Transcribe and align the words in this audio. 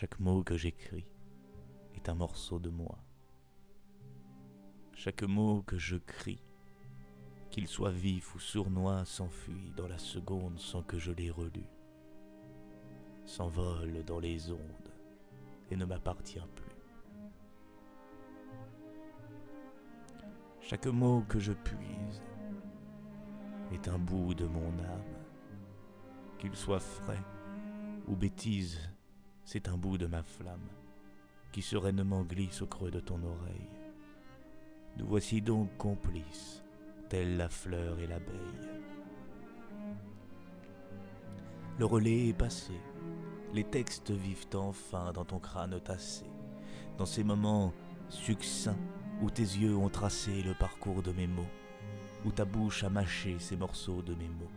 Chaque 0.00 0.18
mot 0.18 0.42
que 0.42 0.56
j'écris 0.56 1.04
est 1.94 2.08
un 2.08 2.14
morceau 2.14 2.58
de 2.58 2.70
moi. 2.70 3.04
Chaque 4.94 5.24
mot 5.24 5.60
que 5.60 5.76
je 5.76 5.96
crie, 5.96 6.42
qu'il 7.50 7.68
soit 7.68 7.90
vif 7.90 8.34
ou 8.34 8.38
sournois, 8.38 9.04
s'enfuit 9.04 9.74
dans 9.76 9.88
la 9.88 9.98
seconde 9.98 10.58
sans 10.58 10.82
que 10.82 10.98
je 10.98 11.12
l'ai 11.12 11.28
relu, 11.28 11.66
s'envole 13.26 14.02
dans 14.06 14.20
les 14.20 14.50
ondes 14.50 14.94
et 15.70 15.76
ne 15.76 15.84
m'appartient 15.84 16.40
plus. 16.56 16.76
Chaque 20.62 20.86
mot 20.86 21.26
que 21.28 21.38
je 21.38 21.52
puise 21.52 22.22
est 23.70 23.86
un 23.86 23.98
bout 23.98 24.32
de 24.32 24.46
mon 24.46 24.78
âme, 24.78 25.26
qu'il 26.38 26.56
soit 26.56 26.80
frais 26.80 27.22
ou 28.08 28.16
bêtise, 28.16 28.89
c'est 29.52 29.68
un 29.68 29.76
bout 29.76 29.98
de 29.98 30.06
ma 30.06 30.22
flamme 30.22 30.68
qui 31.50 31.60
sereinement 31.60 32.22
glisse 32.22 32.62
au 32.62 32.68
creux 32.68 32.92
de 32.92 33.00
ton 33.00 33.20
oreille. 33.20 33.68
Nous 34.96 35.08
voici 35.08 35.42
donc 35.42 35.76
complices, 35.76 36.62
telle 37.08 37.36
la 37.36 37.48
fleur 37.48 37.98
et 37.98 38.06
l'abeille. 38.06 38.70
Le 41.80 41.84
relais 41.84 42.28
est 42.28 42.32
passé, 42.32 42.74
les 43.52 43.64
textes 43.64 44.12
vivent 44.12 44.46
enfin 44.54 45.10
dans 45.10 45.24
ton 45.24 45.40
crâne 45.40 45.80
tassé, 45.80 46.26
dans 46.96 47.06
ces 47.06 47.24
moments 47.24 47.72
succincts 48.08 48.78
où 49.20 49.30
tes 49.30 49.42
yeux 49.42 49.74
ont 49.74 49.90
tracé 49.90 50.44
le 50.44 50.54
parcours 50.54 51.02
de 51.02 51.10
mes 51.10 51.26
mots, 51.26 51.50
où 52.24 52.30
ta 52.30 52.44
bouche 52.44 52.84
a 52.84 52.88
mâché 52.88 53.36
ces 53.40 53.56
morceaux 53.56 54.02
de 54.02 54.14
mes 54.14 54.28
mots. 54.28 54.52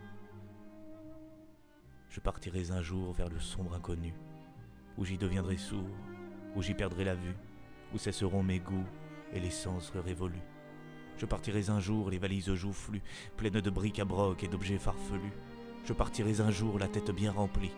Je 2.10 2.20
partirai 2.20 2.70
un 2.70 2.84
jour 2.84 3.12
vers 3.14 3.30
le 3.30 3.40
sombre 3.40 3.74
inconnu, 3.74 4.14
où 4.98 5.06
j'y 5.06 5.18
deviendrai 5.18 5.58
sourd, 5.58 5.90
où 6.56 6.62
j'y 6.62 6.74
perdrai 6.74 7.04
la 7.04 7.16
vue, 7.16 7.36
où 7.94 7.98
cesseront 7.98 8.44
mes 8.44 8.60
goûts 8.60 8.86
et 9.34 9.40
les 9.40 9.50
sens 9.50 9.92
révolus. 9.96 10.42
Je 11.18 11.26
partirai 11.26 11.70
un 11.70 11.80
jour 11.80 12.10
les 12.10 12.18
valises 12.18 12.54
joufflues, 12.54 13.04
pleines 13.38 13.62
de 13.62 13.70
briques 13.70 14.00
à 14.00 14.06
broc 14.06 14.44
et 14.44 14.48
d'objets 14.48 14.78
farfelus. 14.78 15.34
Je 15.86 15.94
partirai 15.94 16.42
un 16.42 16.52
jour 16.52 16.80
la 16.80 16.88
tête 16.88 17.12
bien 17.12 17.32
remplie, 17.32 17.72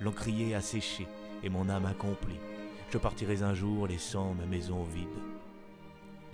l'encrier 0.00 0.54
asséché 0.54 1.06
et 1.42 1.48
mon 1.48 1.68
âme 1.68 1.86
accomplie. 1.86 2.40
Je 2.90 2.98
partirai 2.98 3.42
un 3.42 3.54
jour 3.54 3.86
laissant 3.86 4.34
ma 4.34 4.44
maison 4.44 4.82
vide, 4.82 5.08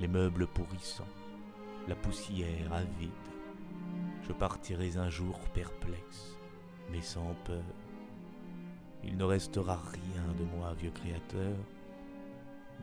les 0.00 0.08
meubles 0.08 0.46
pourrissants, 0.46 1.04
la 1.86 1.94
poussière 1.94 2.72
avide. 2.72 3.10
Je 4.26 4.32
partirai 4.32 4.96
un 4.96 5.08
jour 5.08 5.38
perplexe, 5.54 6.36
mais 6.90 7.00
sans 7.00 7.34
peur. 7.44 7.62
Il 9.04 9.16
ne 9.16 9.24
restera 9.24 9.76
rien 9.76 10.07
de 10.38 10.44
moi, 10.44 10.74
vieux 10.74 10.90
créateur, 10.90 11.56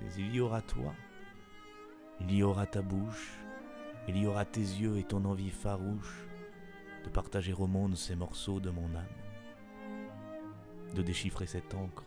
mais 0.02 0.08
il 0.18 0.36
y 0.36 0.40
aura 0.40 0.62
toi, 0.62 0.94
il 2.22 2.34
y 2.34 2.44
aura 2.44 2.66
ta 2.66 2.82
bouche, 2.82 3.38
il 4.08 4.18
y 4.18 4.28
aura 4.28 4.46
tes 4.46 4.60
yeux 4.60 4.98
et 4.98 5.04
ton 5.04 5.26
envie 5.26 5.50
farouche 5.50 6.26
de 7.04 7.10
partager 7.10 7.54
au 7.54 7.68
monde 7.68 7.96
ces 7.96 8.16
morceaux 8.16 8.60
de 8.60 8.70
mon 8.70 8.94
âme, 8.96 9.06
de 10.94 11.02
déchiffrer 11.02 11.48
cette 11.48 11.74
encre, 11.74 12.06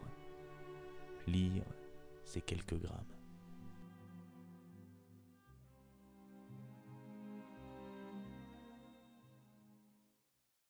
lire 1.26 1.64
ces 2.24 2.40
quelques 2.40 2.80
grammes. 2.80 3.17